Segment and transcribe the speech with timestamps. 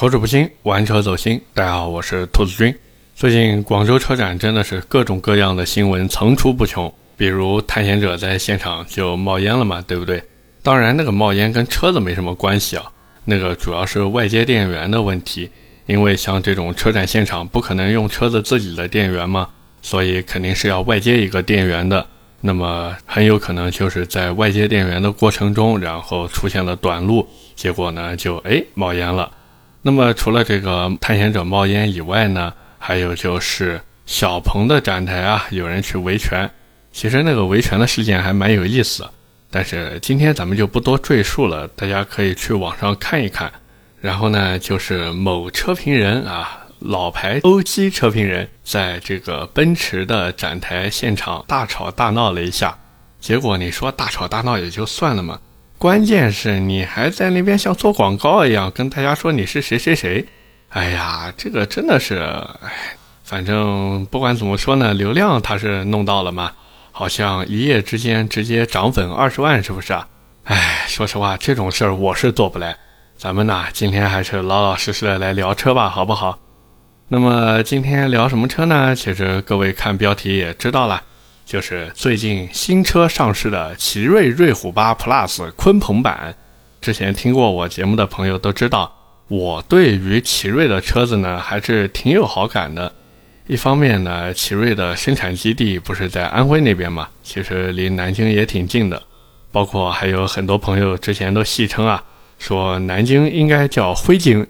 [0.00, 1.38] 口齿不清，玩车走心。
[1.52, 2.74] 大家好，我是兔子君。
[3.14, 10.22] 最近广州车展真的是各种各样的新闻层出不穷，比如探险者在现场就冒烟了嘛，对不对？
[10.62, 12.90] 当然，那个冒烟跟车子没什么关系啊，
[13.26, 15.50] 那个主要是外接电源的问题。
[15.84, 19.50] 因为像这种车展现场不可能用车子自己的电源嘛，
[19.82, 22.06] 所以肯定是要外接一个电源的。
[22.40, 29.30] 那么很有可能就是在外接电源的过程中，然后出现了短路，结果呢就哎冒烟了。
[29.82, 36.50] 那么除了这个探险者冒烟以外呢，还有就是小鹏的展台啊，有人去维权。
[36.92, 39.08] 其实那个维权的事件还蛮有意思，
[39.50, 43.50] 但是今天咱们就不多赘述了，大家可以去网上看一看。
[44.00, 52.76] 然后呢，就是某车评人啊，老牌欧 g 车评人，在这个奔驰的展台现场大吵大闹了一下。
[53.18, 55.38] 结果你说大吵大闹也就算了嘛。
[55.80, 60.22] 关键是你还在那边像做广告一样跟大家说你是谁谁谁，
[60.68, 62.16] 哎呀，这个真的是，
[62.62, 62.70] 哎，
[63.24, 66.52] 反正不管怎么说呢，流量他是弄到了嘛，
[66.92, 70.06] 好像一夜之间直接涨粉二十万，是不是啊？
[70.44, 72.76] 哎，说实话，这种事儿我是做不来。
[73.16, 76.38] 咱们呢，今天还是老老实实的来聊车吧，好不好？
[77.08, 78.94] 那么今天聊什么车呢？
[78.94, 81.02] 其实各位看标题也知道了。
[81.44, 86.34] 就是最近新车上市的奇瑞瑞虎8 Plus 鲲鹏版，
[86.80, 88.94] 之前听过我节目的朋友都知道，
[89.28, 92.92] 我对于奇瑞的车子呢还是挺有好感的。
[93.46, 99.02] 一方面呢，奇瑞的生产基地不是在安徽那边嘛，其实离南京也挺近的。
[99.50, 102.04] 包括还有很多朋友之前都戏称啊，
[102.38, 104.46] 说南京应该叫徽京，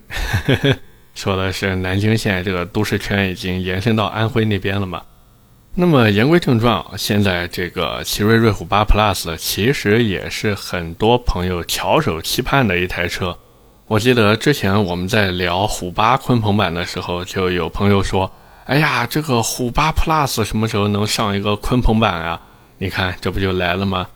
[1.17, 5.01] 说的是南京现在这个都市圈已经延伸到安徽那边了嘛。
[5.77, 13.39] 那么言归正传啊，现在这个奇瑞瑞虎8 Plus 其实也是很多朋友翘首期盼的一台车。
[13.87, 18.31] 我记得之前我们在聊虎8鲲鹏版的时候，就有朋友说
[18.67, 22.41] ：“哎呀，这个虎8 Plus 什么时候能上一个鲲鹏版啊？”
[22.79, 24.09] 你看，这不就来了吗？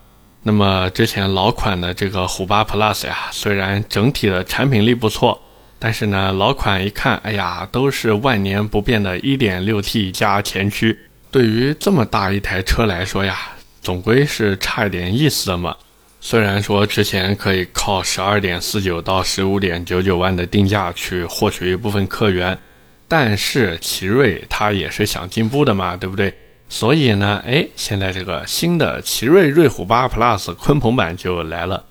[0.43, 5.41] 那么之前老款的这个虎8 Plus 呀，虽然整体的产品力不错，
[5.78, 10.98] 但是呢，老款一看，哎呀，都是万年不变的 1.6T 加前驱。
[11.34, 13.36] 对于这么大一台车来说呀，
[13.82, 15.76] 总归是差一点意思的嘛。
[16.20, 22.56] 虽然说之前可以靠十二点四九到十五点九九万的定价去获取一部分客源，
[23.08, 26.32] 但是奇瑞它也是想进步的嘛，对不对？
[26.68, 31.84] 所以呢，哎，现在这个新的奇瑞瑞虎8 Plus 鲲鹏版就来了。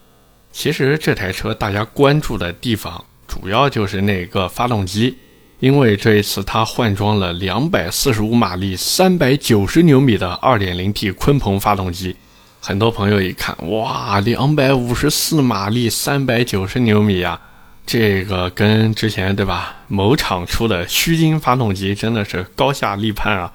[0.53, 5.17] 其实这台车大家关注的地方主要就是那个发动机。
[5.59, 12.15] 因为这一次它换装了两百四十五马力、三百九十牛米的二点零 T 鲲鹏发动机，
[12.59, 17.39] 很多朋友一看，哇，两百五十四马力、三百九十牛米呀，
[17.85, 19.77] 这个跟之前对吧？
[19.87, 23.53] 某厂出的虚惊发动机真的是高下立判啊！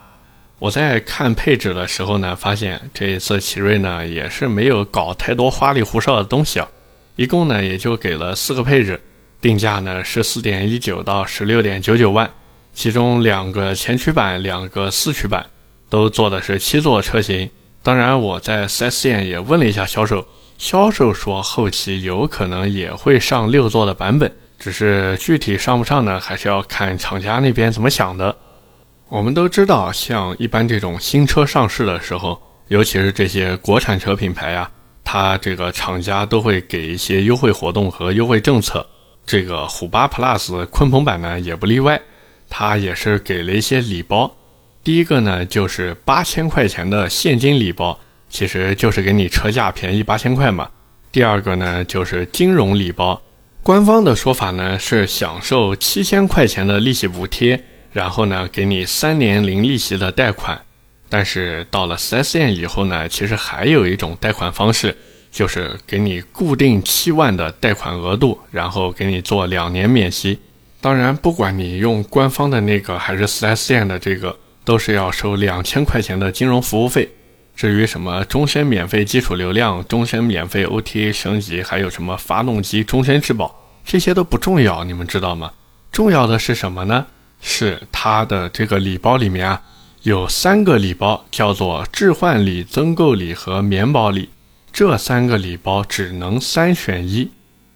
[0.60, 6.68] 我在看配置的时候呢，发现这一次奇瑞呢也是没有搞太多花里胡哨的东西啊，
[7.16, 9.00] 一共呢也就给了四个配置。
[9.40, 12.30] 定价呢十四点一九到十六点九九万，
[12.72, 15.46] 其中两个前驱版、两个四驱版
[15.88, 17.48] 都做的是七座车型。
[17.82, 20.26] 当然，我在 4S 店也问了一下销售，
[20.58, 28.36] 销售说后期有可能也会上六座的版本，只是具体上不上呢，还是要看厂家那边怎么想的。
[29.08, 34.70] 我们都知道，像一般这种新车上市的时候，尤其是这些国产车品牌啊，
[35.04, 38.86] 它这个厂家都会给一些优惠活动和优惠政策。
[39.28, 42.00] 这个虎八 Plus 鲲鹏版呢也不例外，
[42.48, 44.34] 它也是给了一些礼包。
[44.82, 48.00] 第一个呢就是八千块钱的现金礼包，
[48.30, 50.70] 其实就是给你车价便宜八千块嘛。
[51.12, 53.20] 第二个呢就是金融礼包，
[53.62, 57.62] 官方的说法呢是享受七千块钱的利息补贴，
[57.92, 60.58] 然后呢给你三年零利息的贷款。
[61.10, 64.96] 但是到了 4S 店以后呢，其实还有一种贷款方式。
[65.30, 70.38] 就是给你固定七万的贷款额度，然后给你做两年免息。
[70.80, 77.08] 当然，不管你用官方的那个还是 4S 店的这个，都是要收两千块钱的金融服务费。
[77.56, 83.52] 至于什么终身免费基础流量、终身免费 OTA 升级，还有什么发动机终身质保，
[83.84, 85.50] 这些都不重要，你们知道吗？
[85.90, 87.06] 重要的是什么呢？
[87.40, 89.62] 是它的这个礼包里面啊，
[90.02, 94.28] 有三个礼包，叫做置换礼、增购礼和免保礼。
[94.78, 97.28] 这三个礼包只能三选一。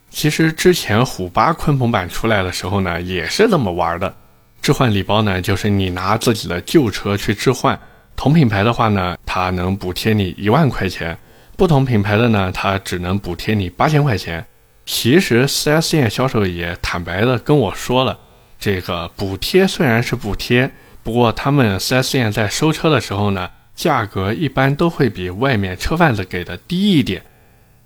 [0.08, 4.14] 其实之前虎八鲲鹏版出来的时候呢，也是这么玩的。
[4.60, 7.76] 置换礼包呢，就是你拿自己的旧车去置换，
[8.14, 11.12] 同品牌的话呢，它能补贴你一万块钱；
[11.56, 14.46] 不同品牌的呢，它只能补贴你八千块钱。
[14.86, 18.16] 其实 4S 店销售也坦白的跟我说了，
[18.60, 20.70] 这个补贴虽然是补贴，
[21.02, 27.22] 不过他们 4S 店在收车的时候呢，价格一般都会比外面车贩子给的低一点。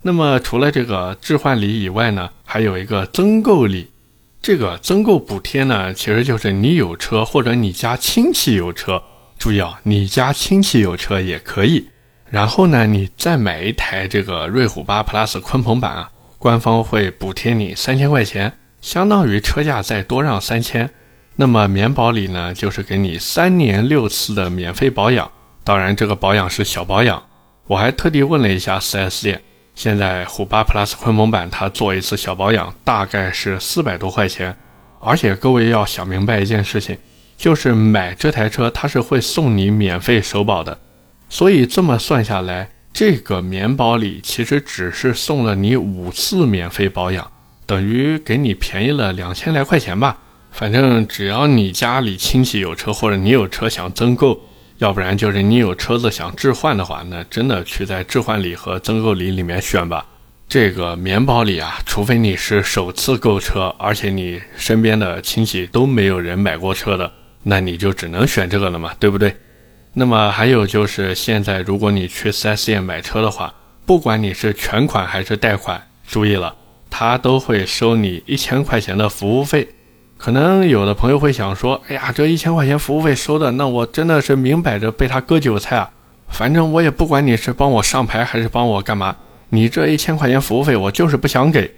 [0.03, 3.91] 那么除了这个置换礼以外呢，还有一个增购礼。
[4.43, 9.03] 这个增购补贴呢，其实就是你有车或者你家亲戚有车，
[9.37, 11.89] 注意啊，你家亲戚有车也可以。
[12.31, 20.89] 然后呢，你再买一台这个瑞虎八 Plus 鲲鹏版啊，官方会补贴你三千块钱，相当于车价再多让三千。
[21.35, 25.29] 那么免保礼呢，就是给你三年六次的免费保养，
[25.67, 27.21] 当然这个保养是小保养。
[27.67, 29.43] 我还特地问了一下 4S 店。
[29.75, 34.57] 现在虎八 Plus 鲲鹏版，它做一次小保养大概是四百多块钱，
[35.01, 36.97] 而且各位要想明白一件事情，
[37.37, 40.79] 就是买这台车它是会送你免费首保的，
[41.29, 47.31] 所以这么算下来，这个免保里其实只是送了你五次免费保养，
[47.67, 50.17] 等于给你便宜了两千来块钱吧。
[50.53, 54.41] 反正只要你家里亲戚有车，或者你有车想增购。
[54.79, 60.05] 要不然就是你有车子想置换的话，那真的去在置换礼和增购礼里面选吧。
[60.49, 67.11] 这个免保礼啊，除非你是首次购车，而且你身边的亲戚都没有人买过车的，
[67.43, 69.35] 那你就只能选这个了嘛，对不对？
[69.95, 73.53] 那么还有就是现在如果你去 4S 店买车的话，
[73.87, 76.55] 不管你是全款还是贷款，注意了，
[76.91, 79.67] 他都会收你一千块钱的服务费。
[80.17, 85.91] 可能有的朋友会想说：“哎呀，这一千块钱服务费收的，那我真的是明摆着被他割韭菜啊！
[86.29, 89.15] 反正我也不管你是帮我上牌还是帮我干嘛，
[89.51, 91.71] 你这一千块钱服务费我就是不想给。”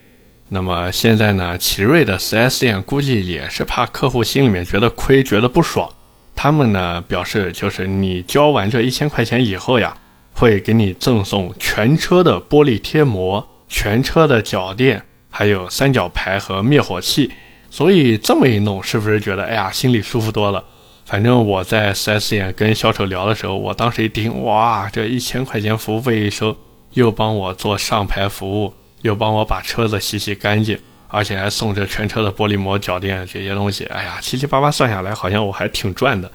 [0.50, 5.90] 那么现在呢，奇瑞的 4S 店估计也是怕客户心里面觉得亏，觉得不爽，
[6.34, 9.94] 他们呢表示就是你交完这一千块钱以后呀，
[10.32, 17.30] 会给你赠送全车的玻璃贴膜、全车的脚垫，还有三角牌和灭火器。
[17.70, 20.64] 所以这么一弄，是不是觉得哎呀，心里舒服多了？
[21.04, 26.56] 反正我在 4S 店跟销售聊的时候，我当时一听，哇，这一千块钱服务费一收，
[26.92, 30.78] 又帮我做上牌服务，又帮我把车子洗洗干净，
[31.08, 36.30] 而且还送这全车的玻璃膜、脚垫这些东西，哎呀，七七八八算下来，好像我还挺赚的。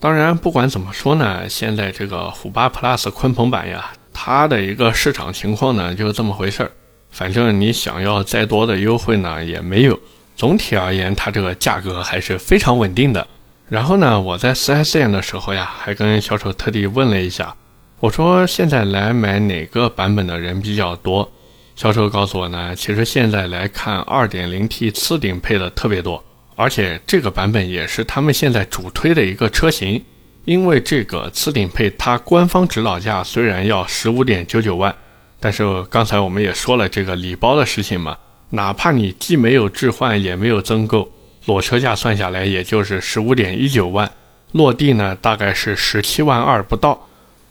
[0.00, 6.70] 当然，不管怎么说呢，现在这个虎八 Plus 鲲鹏版呀，它的一个市场情况呢，就是这么回事儿。
[7.10, 9.98] 反正你想要再多的优惠呢，也没有。
[10.40, 13.26] 总体而言，它这个价格还是非常稳定的。
[13.68, 17.54] 然后呢，我在 4S 店的时候呀，还跟销售特地问了一下，
[17.98, 21.30] 我说现在来买哪个版本的人比较多？
[21.76, 26.24] 销售告诉我呢，其实现在来看 2.0T 次顶配的特别多，
[26.56, 30.02] 而且这个版本也是他们现在主推的一个车型。
[30.46, 34.96] 因为这个次顶配它官方指导价虽然要15.99万，
[35.38, 38.16] 但是刚才我们也说了这个礼包的事情嘛。
[38.50, 41.10] 哪怕你既没有置换也没有增购，
[41.46, 44.10] 裸车价算下来也就是十五点一九万，
[44.52, 47.06] 落地呢大概是十七万二不到。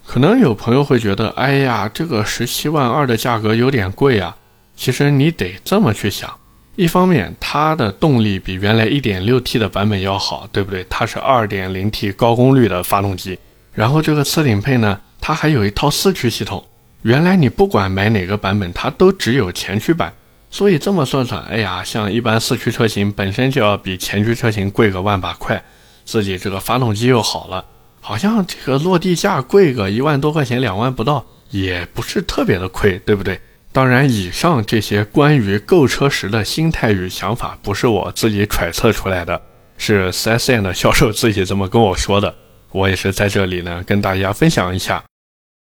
[0.06, 4.36] 可能有朋友会觉得，哎呀，这个十七万二的价格有点贵啊。
[4.76, 6.34] 其实你得这么去想，
[6.76, 10.86] 一方面它的动力比原来一点六 T 的版本要好，对不对？
[10.90, 13.38] 它是二点零 T 高功率的发动机，
[13.74, 16.64] 然后这个次顶配呢，它还有一套四驱系统。
[17.04, 20.14] 原来你不管买哪个版本，它都只有前驱版。
[20.52, 25.64] 所以这么算算，哎呀，像一般四驱车型本身就要比前驱车型贵个万把块，
[26.06, 27.64] 自己这个发动机又好了，
[28.02, 33.40] 好像这个落地价贵个一万多块钱，两万不到，也不是特别的亏，对不对？
[33.72, 39.40] 当然，以上这些关于购车时的心态与想法，不是我自己揣测出来的，
[39.78, 42.34] 是 4S 店的销售自己这么跟我说的，
[42.72, 45.04] 我也是在这里呢跟大家分享一下。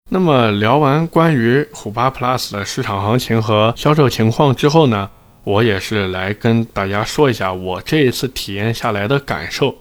[0.08, 5.10] 那么聊完关于虎八 Plus 的市场行情和销售情况之后呢，
[5.42, 9.74] 我也是来跟大家说一下我这一次体验下来的感受。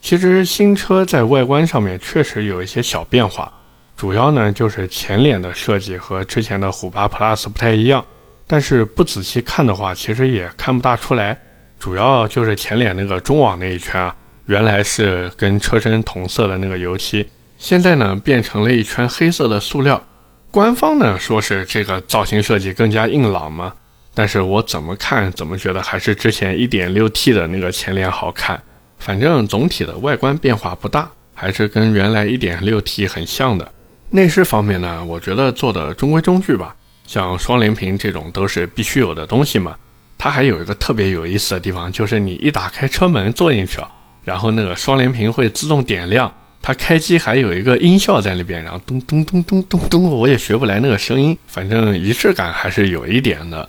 [0.00, 3.52] 其实新车在外观上面确实有一些小变化，
[3.94, 8.02] 主要呢就是前脸的设计和之前的虎八 Plus 不太一样，
[8.46, 11.38] 但是不仔细看的话，其实也看不大出来。
[11.78, 14.16] 主要就是前脸那个中网那一圈啊，
[14.46, 17.28] 原来是跟车身同色的那个油漆。
[17.58, 20.02] 现在呢，变成了一圈黑色的塑料。
[20.50, 23.72] 官方呢说是这个造型设计更加硬朗嘛，
[24.14, 28.62] 但是我怎么看怎么觉得还是之前 1.6T 的那个前脸好看。
[28.98, 33.70] 反正总体的外观变化不大，还是跟原来 1.6T 很像的。
[34.10, 36.74] 内饰方面呢，我觉得做的中规中矩吧。
[37.06, 39.76] 像双联屏这种都是必须有的东西嘛。
[40.16, 43.90] 它还有一个特别有意思的地方，就是你一打开车门坐进去啊，
[44.24, 46.32] 然后那个双联屏会自动点亮。
[46.66, 53.68] 它开机还有一个音效在那边，然后咚咚咚咚咚咚，我也学不来那个声音，反正仪式感还是有一点的。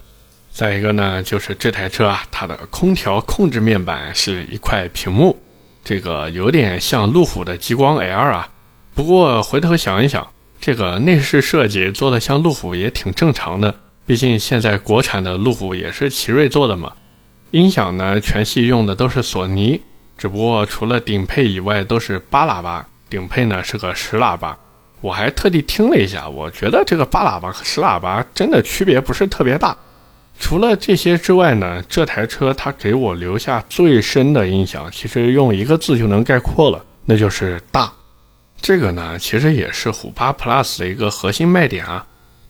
[0.51, 5.37] 再一个呢，就是这台车啊，它的空调控制面板是一块屏幕，
[5.83, 8.49] 这个有点像路虎的极光 L 啊。
[8.95, 10.27] 不过回头想一想，
[10.59, 13.75] 这个内饰设计做的像路虎也挺正常的，
[14.07, 16.93] 毕竟现在国产的路虎也是奇瑞做的嘛。
[17.51, 19.81] 音响呢，全系用的都是索尼，
[20.17, 24.57] 只不过除了顶配以外都是八喇叭，顶配呢是个十喇叭。
[24.99, 29.77] 我还特地听了一下，我觉得这个八喇叭和十喇叭真的区别不是特别大。
[30.39, 37.91] 除了这些之外呢，这台车它给我留下最深的印象，其实用一个字就能概括了，那就是大。
[38.59, 42.05] 这个呢，其实也是虎八 Plus 的一个核心卖点啊。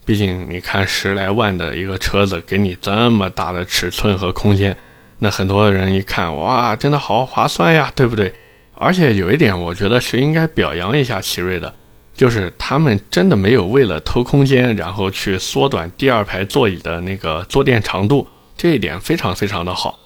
[0.06, 4.74] 毕竟你看十来万的一个车子，给你这么大的尺寸和空间，
[5.20, 8.32] 那很多人一看，哇，真的好划算呀，对不对？
[8.74, 11.74] 而且有一点，我觉得是应该表扬一下奇瑞的。
[12.14, 19.98] 就是他们真的没有为了偷空间，然后去缩短第二排座椅的那个坐垫长度，这一点非常非常的好。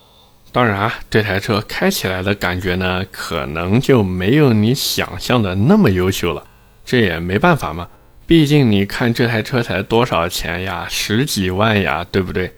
[0.52, 6.44] 当然啊，这台车开起来的感觉呢，可能就没有你想象的那么优秀了。
[6.84, 7.88] 这也没办法嘛，
[8.26, 12.52] 毕竟你看这台车才多少钱呀，十几万呀，对不对？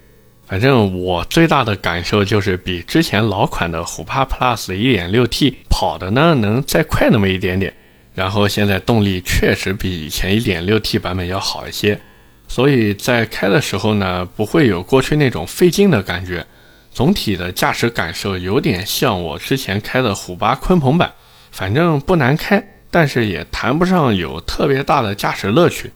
[0.47, 7.73] 反正我最大的感受就是比之前老款的虎帕 Plus 的 1.6T 跑的呢，能再快那么一点点。
[8.15, 11.99] 然后现在动力确实比以前 1.6T 版本要好一些，
[12.47, 16.47] 所以在开的时候呢，不会有过去那种费劲的感觉。
[16.93, 21.13] 总体的驾驶感受有点像我之前开的虎八鲲鹏版，
[21.51, 25.91] 反正不难开，但是也谈不上有特别大的驾驶乐趣。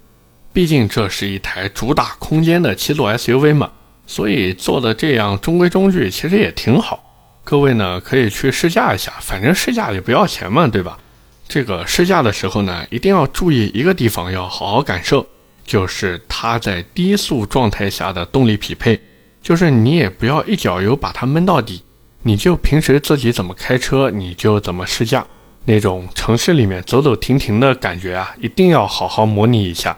[0.52, 3.70] 毕竟这是一台主打空间的七座 SUV 嘛，
[4.08, 7.04] 所以做的这样中规中矩，其实也挺好。
[7.44, 10.98] 各位呢可以去试驾一下，反正试驾也不要钱嘛，对吧？
[11.46, 15.26] 这个试驾的时候呢，一定要注意一个地方，要好好感受，
[15.64, 18.98] 就是它在低速状态下的动力匹配。
[19.40, 21.82] 就是你也不要一脚油把它闷到底，
[22.22, 25.24] 你就平时自己怎么开车，你就怎么试驾。
[25.64, 29.96] 那种城市里面走走停停的感觉啊，一定要好好模拟一下。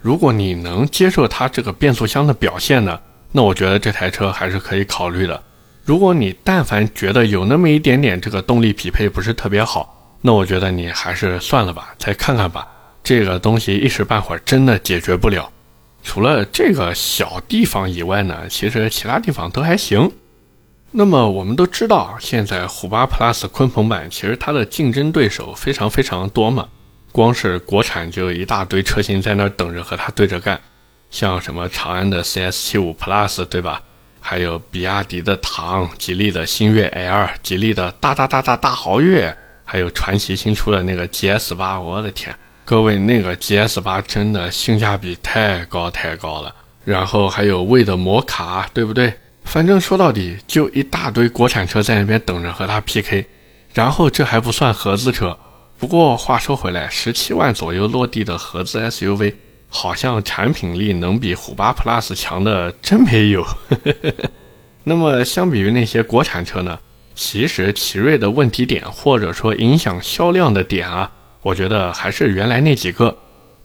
[0.00, 3.00] 如果你能接受它这个变速箱的表现呢，
[3.32, 5.42] 那我觉得这台车还是可以考虑的。
[5.84, 12.68] 如果你但凡觉得有那么一点点这个动力匹配不是特别好，那我觉得你还是算了吧，再看看吧。
[13.02, 15.50] 这个东西一时半会儿真的解决不了。
[16.04, 20.12] 除了这个小地方以外呢，其实其他地方都还行。
[20.92, 26.68] 那么我们都知道，现在虎八 Plus 鲲鹏版其实它的竞争对手非常非常多嘛。
[27.10, 30.60] 光是国产就有一大堆车型在那儿等着和它对着干，
[31.12, 33.80] 像什么长安的 CS75 Plus 对吧？
[34.18, 39.36] 还有比亚迪的唐、吉利的星越 L、吉利的大大大大大豪越。
[39.64, 46.54] 还有传奇新出的那个 GS 八，我的天，各位那个 GS 八真的性价比太高太高了。
[46.84, 49.14] 然后还有魏的摩卡，对不对？
[49.44, 53.26] 反正说到底，就一大堆国产车在那边等着和它 PK。
[53.72, 55.38] 然后这还不算合资车。
[55.78, 59.34] 不过话说回来，十七万左右落地的合资 SUV，
[59.74, 63.44] 好像产品力能比虎八 Plus 强的真没有。
[64.84, 66.78] 那么相比于那些国产车呢？
[67.14, 71.10] 其实奇瑞的问题点，或者说影响销量的点啊，
[71.40, 73.16] 我觉得还是原来那几个。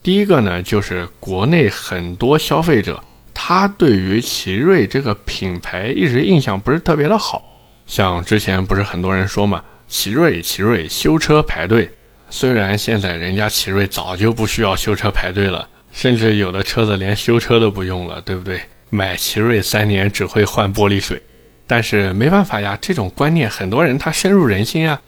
[0.02, 7.44] 第一个呢，就是国内很多消费者，他对于奇瑞这个品牌一直印象不是特别的好。
[7.86, 11.90] 像之前不是很多人说嘛，奇瑞奇瑞修车排队。
[12.30, 18.62] 虽然现在人家奇瑞早就不需要修车排队了，甚至有的车子连修车都不用了，对不对？
[18.92, 21.20] 买奇瑞三年只会换玻璃水。
[21.66, 25.02] 但是没办法呀，这种观念很多人他深入人心啊，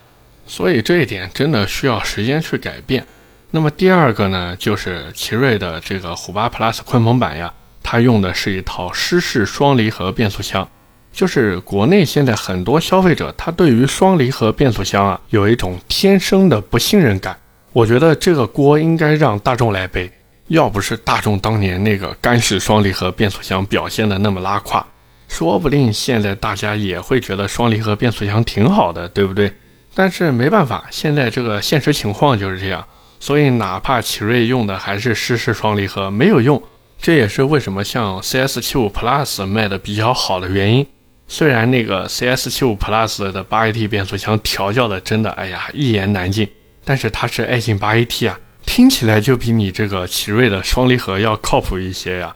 [0.47, 3.05] 所以这一点真的需要时间去改变。
[3.51, 7.53] 那么第二个呢，就是奇瑞的这个虎八 Plus 鲲鹏版呀，
[7.83, 10.67] 它用的是一套湿式双离合变速箱，
[11.13, 17.37] 就是国内现在很多消费者他对于双离合变速箱啊有一种天生的不信任感，
[17.73, 20.11] 我觉得这个锅应该让大众来背，
[20.49, 24.85] 要不是大众当年那个干式双离合变速箱表现的那么拉胯。
[25.27, 29.53] 说不定现在大家也会觉得双离合变速箱挺好的，对不对？
[29.93, 32.85] 但是没办法，现在这个现实情况就是这样。
[33.19, 36.61] 所以哪怕奇瑞用的还是湿式双离合，没有用。
[37.01, 40.85] 这也是为什么像 CS75 Plus 卖的比较好的原因。
[41.27, 46.49] 虽然那个 CS75 Plus 的 8AT 变速箱调教的真的，哎呀，一言难尽。
[46.83, 52.35] 但是它是爱信 8AT 啊，听起来就比你这个奇瑞的双离合要靠谱一些呀。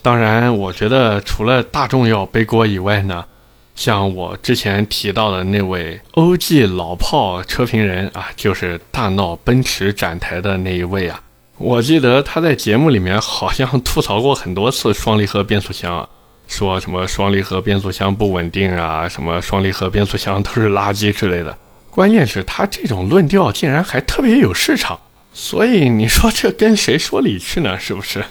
[0.00, 3.24] 当然，我觉得除了大众要背锅以外呢，
[3.74, 11.20] 像我之前提到的那位欧 G 老炮车评人啊，就是大闹奔驰展台的那一位啊，
[11.58, 16.08] 我记得他在节目里面好像吐槽过很多次双离合变速箱啊，
[16.46, 21.58] 说什么双离合变速箱不稳定啊，什么双离合变速箱都是垃圾之类的。
[21.90, 24.98] 关键是，他这种论调竟然还特别有市场，
[25.32, 27.78] 所以你说这跟谁说理去呢？
[27.80, 28.24] 是不是？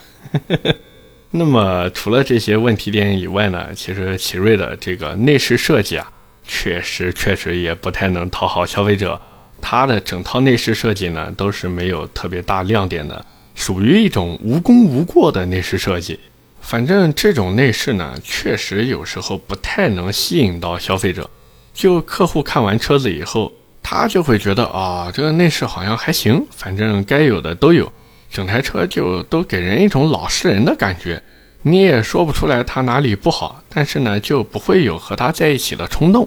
[1.32, 6.12] 那么除了这些问题点以外呢，其实奇瑞的这个内饰设计啊，
[6.46, 9.20] 确实确实也不太能讨好消费者。
[9.62, 16.20] 它的整套内饰设计呢，都是没有特别大亮点的，属于一种无功无过的内饰设计。
[16.60, 21.30] 反正这种内饰呢，确实有时候不太能吸引到消费者。
[21.74, 23.54] 就客户看完车子以后，
[23.94, 27.92] 他就会觉得啊，这个内饰好像还行，反正该有的都有，
[28.32, 31.22] 整台车就都给人一种老实人的感觉。
[31.64, 36.26] 你也说不出来它哪里不好，但是呢，就不会有和它在一起的冲动。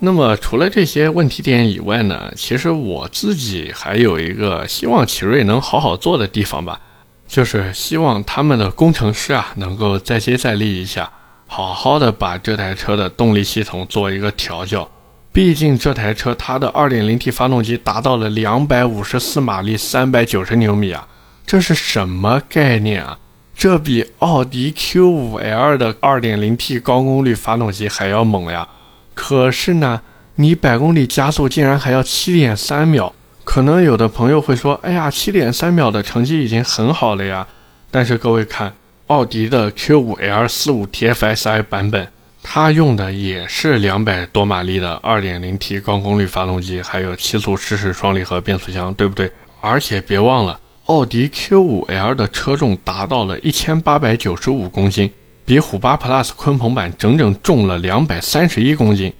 [0.00, 6.80] 那么除了这些问题点以外呢，其实我自己还有一个希望奇瑞能好好做的地方吧。
[7.28, 11.08] 就是希望他们的工程师啊，能够再接再厉一下，
[11.46, 14.90] 好好的把这台车的动力系统做一个调教。
[15.32, 21.06] 毕竟这台车它的 2.0T 发动机达到了254马力，390牛米啊，
[21.46, 23.18] 这是什么概念啊？
[23.56, 28.66] 这比奥迪 Q5L 的 2.0T 高功率发动机还要猛呀！
[29.14, 30.00] 可是呢，
[30.36, 33.12] 你百公里加速竟然还要7.3秒。
[33.44, 37.46] 可能有的朋友会说：“哎呀，七点三秒的成绩已经很好了呀。”
[37.90, 38.72] 但是各位看，
[39.08, 42.08] 奥迪的 Q5L 四五 TFSI 版本，
[42.42, 49.30] 它用的也是两百多马力的 2.0T 高功率发动机，还有七速湿式双离合变速箱，对不对？
[49.60, 55.12] 而且别忘了，奥迪 Q5L 的车重达到了一千八百九十五公斤，
[55.44, 59.12] 比虎八 Plus 鲲鹏版整整重了两百三十一公斤。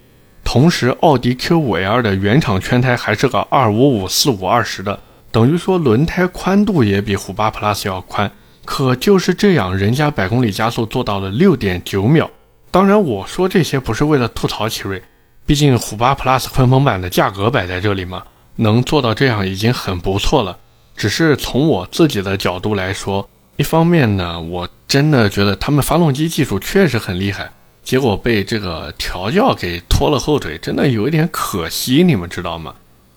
[0.42, 4.98] 同时，奥迪 Q5L 的原厂圈胎还是个二五五四五二十的，
[5.30, 8.28] 等于说轮胎宽度也比虎八 Plus 要宽。
[8.64, 12.28] 可就是这样，人家百公里加速做到了六点九秒。
[12.70, 15.02] 当然，我说这些不是为了吐槽奇瑞，
[15.44, 18.22] 毕竟虎八 Plus 鲲鹏版的价格摆在这里嘛，
[18.56, 20.56] 能做到这样已经很不错了。
[20.96, 27.50] 只是从我自己的角度来说，一方面呢，我真的觉得他们发动机技术确实很厉害。
[27.82, 32.74] 结果被这个调教给拖了后腿，真的有一点可惜，你们知道吗？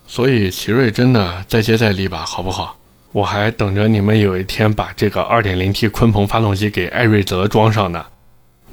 [0.07, 2.77] 所以奇瑞真的再接再厉吧，好不好？
[3.11, 8.03] 我还等着你们有一天把这个 2.0T 鲲鹏发动机给艾瑞泽装上呢。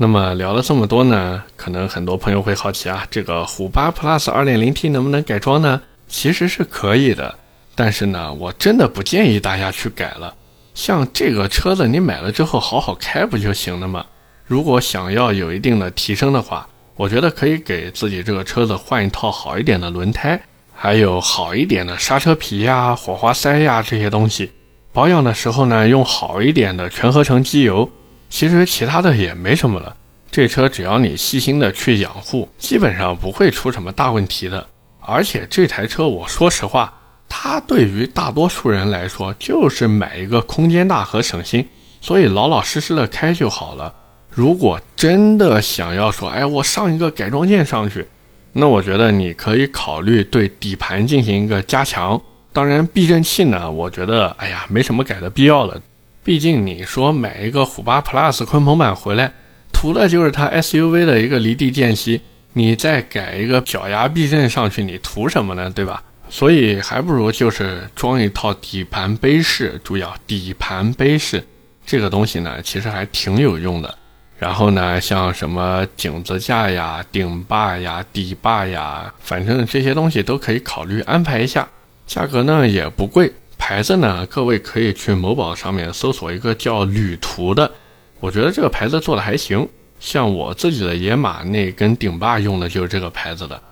[0.03, 5.79] 那么聊了这么多呢，可能很多朋友会好奇啊，这个虎八 Plus 2.0T 能不能改装呢？
[6.09, 7.39] 其实是可以的，
[7.75, 10.35] 但是呢，我真的不建议大家去改了。
[10.73, 14.03] 像这个车子，你买了之后好好开不就行了吗？
[14.47, 20.41] 如果想要有一定的提升的话，我觉得可以给自己这个车子换一套好一点的轮胎，
[20.75, 24.51] 还有好一点的刹车皮呀、火花塞呀这些东西。
[24.95, 27.87] 保养的时候呢，用好一点的全合成机油。
[28.31, 29.95] 其实其他的也没什么了，
[30.31, 34.67] 这车只要你细心的去养护，基本上不会出什么大问题的。
[35.01, 36.95] 而且这台车，我说实话，
[37.29, 41.67] 它对于大多数人来说就是买一个空间大和省心，
[42.01, 43.93] 所以老老实实的开就好了。
[44.31, 48.07] 如果真的想要说，哎，我上一个改装件上去，
[48.53, 52.21] 那我觉得你可以考虑对底盘进行一个加强。
[52.53, 55.81] 当然，避震器呢，我觉得，哎呀，没什么改的必要了。
[56.23, 59.33] 毕竟你说买一个虎八 Plus 鲲鹏版回来，
[59.73, 62.21] 图的就是它 SUV 的一个离地间隙，
[62.53, 65.71] 你再改一个脚牙避震上去，你图什么呢？
[65.71, 66.03] 对吧？
[66.29, 71.43] 所以还不如就是装一套底盘杯式，注意啊，底盘杯式
[71.85, 73.93] 这个东西呢，其实还挺有用的。
[74.39, 81.69] 然后呢，像什么井子架呀、顶坝呀、底坝呀，反正这些东西都可以考虑安排一下。
[82.07, 83.33] 价格呢也不贵，
[83.71, 87.71] 牌子呢各位可以去某宝上面搜索一个叫旅途的，
[88.19, 89.69] 我觉得这个牌子做的还行。
[90.01, 93.63] 像我自己的野马那根顶坝用的就是这个牌子的。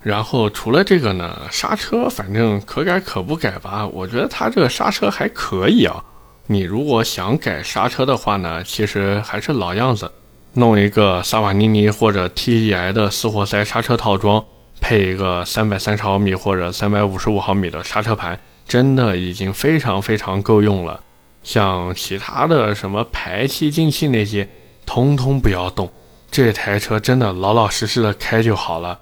[0.00, 6.04] 然后除了这个呢，刹车反正可改可不改吧，我觉得它这个刹车还可以啊。
[6.46, 10.08] 你如果想改刹车的话呢，其实还是老样子，
[10.52, 14.44] 弄一个萨瓦尼尼或者 TEI 的四活塞刹车套装，
[14.80, 21.02] 配一个三百三十毫米或者三百五十五毫米的刹车盘，真的已经非常非常够用了。
[21.42, 24.48] 像其他的什么排气进气那些，
[24.86, 25.90] 通通不要动，
[26.30, 28.98] 这台车真的老老实实的开就好了。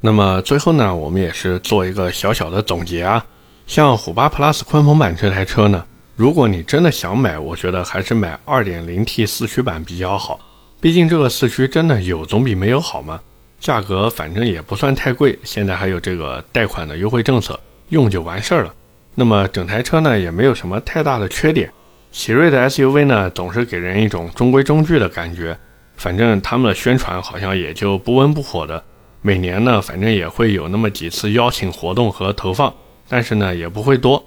[0.00, 3.24] 那么最后呢，我们也是做一个小小的总结啊，
[3.66, 5.84] 像虎八 Plus 鲲鹏版这台车呢。
[6.16, 10.38] 如果你真的想买，我觉得还是买 2.0T 四驱版比较好。
[10.80, 13.20] 毕竟这个四驱真的有总比没有好嘛。
[13.58, 17.58] 价格反正也不算太贵，现在还有这个贷款的优惠政策，
[17.90, 18.74] 用就完事儿了。
[19.20, 21.70] 那么整台车呢也没有什么太大的缺点。
[22.10, 25.54] 奇瑞的 SUV 呢总是给人一种中规中矩的感觉，
[25.94, 28.82] 反正他们的宣传好像也就不温不火的。
[29.20, 32.72] 每年呢，反正也会有那么几次邀请活动和投放，
[33.10, 34.24] 但是呢，也不会多。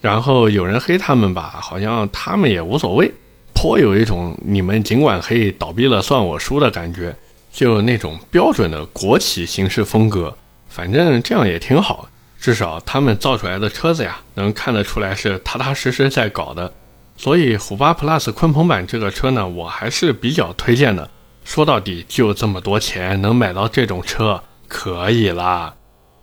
[0.00, 3.08] 然后有人黑他们吧，好像他们也无所谓，
[3.54, 7.14] 颇有一种你们尽管黑，倒闭了算我输的感觉，
[7.52, 10.36] 就那种标准的国企行事风格。
[10.66, 12.08] 反正这样也挺好，
[12.42, 16.72] 至少他们造出来的车子呀，能看得出来是踏踏实实在搞的。
[17.16, 21.08] 所以虎八 Plus 鲲鹏版这个车呢，我还是比较推荐的。
[21.44, 25.72] 说到底就这么多钱，能买到这种车可以啦。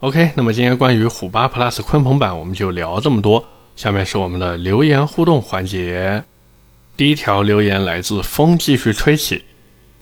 [0.02, 3.46] OK，那么今天关于虎八 Plus 鲲鹏版我们就聊这么多。
[3.78, 6.22] 下面是我们的留言互动环节。
[6.98, 9.46] 第一条留言来自风继续吹起，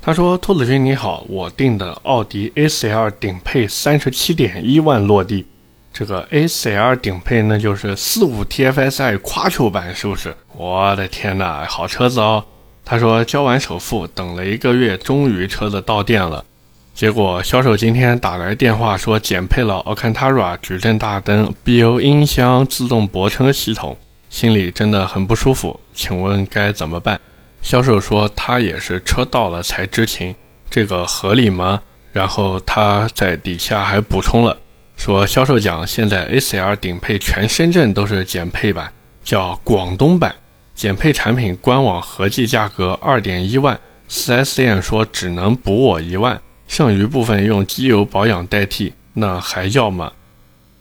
[0.02, 5.46] 他说：“兔子君你好，我订的奥迪 A4L 顶配三十七点一万落地。
[5.94, 10.36] 这个 A4L 顶配那就是四五 TFSI 夸球版是不是？
[10.56, 12.46] 我的天哪，好车子哦！”
[12.86, 16.46] 他说交完首付，等了一个月，终于车子到店了。
[16.94, 23.98] 结果销售今天打来电话说减配了 Alcantara 矩阵大灯、BO 音箱、自动泊车系统，
[24.30, 25.80] 心里真的很不舒服。
[25.94, 27.20] 请问该怎么办？
[27.62, 30.34] 销售说他也是车到了才知情，
[30.70, 31.82] 这个合理吗？
[32.14, 34.58] 然后他在底下还补充了，
[34.98, 38.92] 说销售讲现在 A4L 顶配全深圳都是减配版，
[39.24, 40.36] 叫广东版，
[40.76, 43.80] 减配产品官网合计价格二点一万
[44.10, 46.42] ，4S 店说只能补我一万。
[46.68, 50.12] 剩余部分用机油保养代替，那还要吗？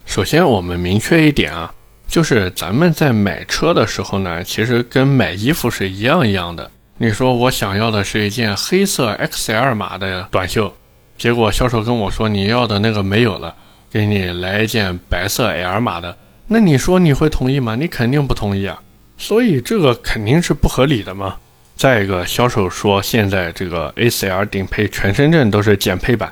[0.04, 1.72] 首先，我们明确一点啊，
[2.08, 6.68] 就是咱们在买车的时候呢，其实跟买衣服是一样一样的。
[6.98, 10.74] 你说我想要的是一件黑色 XL 码的短袖，
[11.16, 13.54] 结果销售跟我说你要的那个没有了，
[13.96, 17.74] 给你来一件白色 L 码的，那你说你会同意吗？
[17.76, 18.78] 你肯定不同意啊，
[19.16, 21.36] 所以这个肯定是不合理的嘛。
[21.76, 26.30] 再一个，销售说现在这个 A4L 顶配全深圳都是减配版，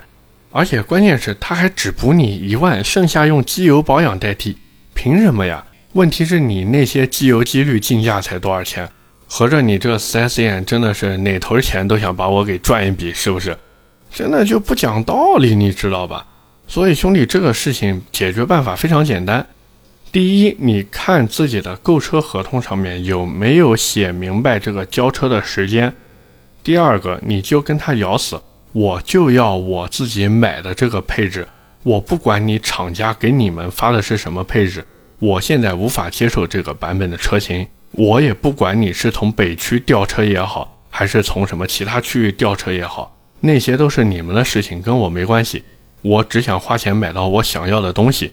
[0.51, 4.55] 而且关键是他还只补你一万，剩下用机油保养代替，
[4.93, 5.65] 凭什么呀？
[5.93, 8.87] 问题是你那些机油机滤进价才多少钱？
[9.27, 13.57] 合着你这 4S 店真的是哪头钱都想把我给赚一笔，是不是？
[14.13, 16.27] 真的就不讲道理，你知道吧？
[16.67, 19.45] 所以兄弟，这个事情解决办法非常简单。
[20.11, 25.93] 第一，你看自己的购车合同上面有没有写明白这个交车的时间。
[26.63, 31.47] 第二个，你就跟他咬死，我就要我自己买的这个配置，
[31.83, 34.83] 我不管你厂家给你们发的是什么配置，
[35.19, 45.63] 我现在无法接受这个版本的车型，我也不管你是从北区调车也好，还是从什么其他区域调车也好，那些都是你们的事情，跟我没关系，
[46.05, 48.31] 我只想花钱买到我想要的东西。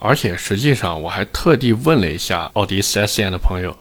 [0.00, 3.74] 而且实际上，我还特地问了一下奥迪 4S 店的朋友，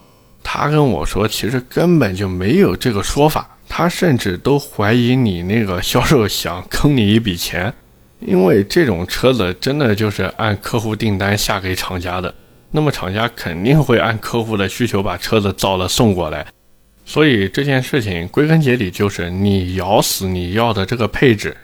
[0.43, 3.57] 他跟我说，其实根本就没有这个说法。
[3.67, 7.73] 他甚至都怀疑你那个销售想坑你一笔钱，
[8.19, 12.33] 因为这种车子真的就是按客户订单下给厂家的，
[12.69, 16.45] 那么厂家肯定会按客户的需求把车子造了送过来。
[17.03, 21.57] 所以这件事情归根结底就是你咬死你要的这个配置，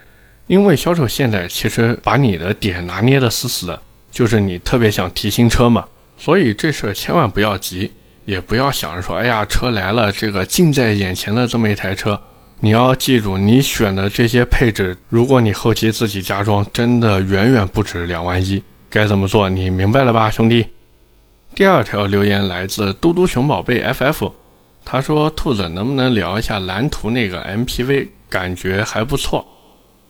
[0.49, 3.79] 因为销售现在其实把你的点拿捏的死死的。
[4.11, 5.85] 就是你特别想提新车嘛，
[6.17, 7.91] 所以这事儿千万不要急，
[8.25, 12.19] 也不要想着说，哎呀，车来了，这个近在眼前的这么一台车，
[12.61, 18.63] 你要记住，你选的这些配置，如果你后期自己加装，真的远远不止两万一。
[18.89, 20.65] 该怎么做，你明白了吧，兄弟？
[21.53, 24.31] 第二条留言来自嘟嘟熊宝贝 FF，
[24.83, 28.07] 他说：“兔子能不能聊一下蓝图那个 MPV？
[28.27, 29.45] 感觉还不错。”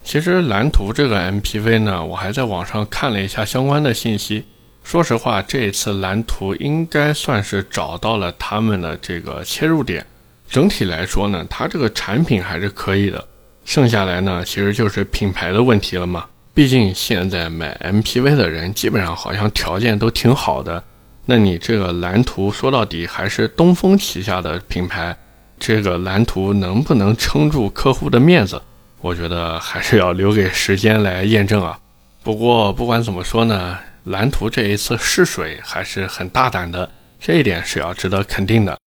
[0.10, 4.44] 其实蓝图这个 MPV 呢，我还在网上看了一下相关的信息。
[4.84, 10.04] 说实话，这一次蓝图应该算是找到了他们的这个切入点。
[10.50, 13.24] 整体来说呢，它这个产品还是可以的。
[13.66, 16.26] 剩下来呢，其实就是品牌的问题了嘛。
[16.56, 20.84] 毕竟现在买 MPV 的人基本上好像条件都挺好的。
[21.28, 25.16] 那你这个蓝图说到底还是东风旗下的品牌，
[25.60, 28.60] 这个蓝图能不能撑住客户的面子？
[29.02, 31.80] 我觉得还是要留给时间来验证啊。
[32.24, 38.78] 不过不管怎么说呢，蓝图这一次试水还是很大胆的，这一点是要值得肯定的。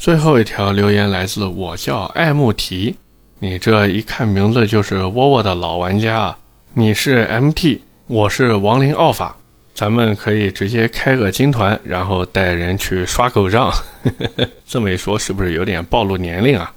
[0.00, 2.96] 最后一条留言来自我叫爱慕提，
[3.38, 6.38] 你这一看名字就是窝窝的老玩家啊。
[6.72, 9.36] 你是 MT，我是亡灵奥法，
[9.72, 13.72] 咱们可以直接开个金团，然后带人去刷狗仗。
[14.66, 16.74] 这么一说，是不是有点暴露年龄啊？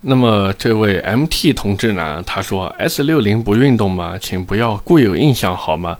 [0.00, 2.22] 那么这位 MT 同志呢？
[2.24, 4.16] 他说：“S 六零不运动吗？
[4.20, 5.98] 请不要固有印象好吗？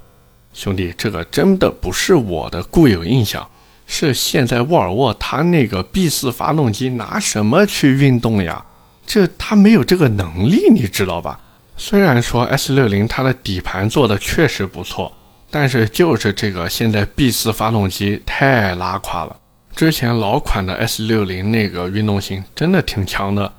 [0.54, 3.48] 兄弟，这个真的不是我的固有印象，
[3.88, 8.64] 是现在沃尔沃它那个 B 四发动机拿什么去运动呀？
[9.04, 11.40] 这它没有这个能力，你知道吧？
[11.76, 15.12] 虽然说 S 六零它的底盘做的确实不错，
[15.50, 19.36] 但是就是这个现在 B 四发动机太拉垮了。
[19.74, 23.52] 之前老款的 S 六零那个运动性真的挺强的，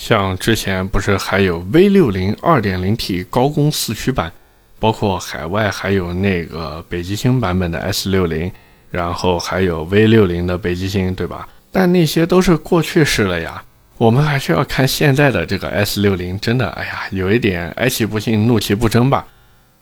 [0.00, 4.32] 像之前不是还有 V 六零二点零 T 高功四驱版，
[4.78, 8.50] 包括海外还有那个北极星版本的 S 六零，
[8.92, 11.48] 然后还有 V 六零的北极星，对吧？
[11.72, 13.60] 但那些都是过去式了呀。
[13.96, 19.26] 我们还是要看现在的这个 S 六零，真的，哎呀，有一点哀其不幸，怒其不争吧。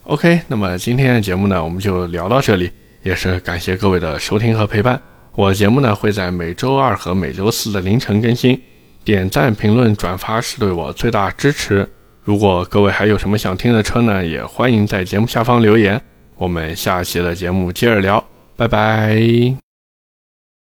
[0.05, 4.99] OK，那么今天的节目呢，我们就聊到这里，也是感谢各位的收听和陪伴。
[5.35, 8.59] 我节目呢会在每周二和每周四的凌晨更新，
[9.07, 11.88] 点赞、评论、转发是对我最大支持。
[12.25, 16.03] 如果各位还有什么想听的车呢，也欢迎在节目下方留言。
[16.35, 18.23] 我们下期的节目接着聊，
[18.57, 19.66] 拜拜。